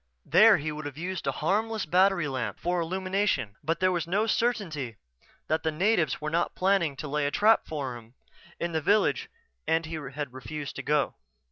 [0.25, 3.55] There he would have used a harmless battery lamp for illumination...
[3.63, 4.95] but there was no certainty
[5.47, 8.15] that the natives were not planning to lay a trap for him
[8.59, 9.29] in the village
[9.67, 11.13] and he had refused to go.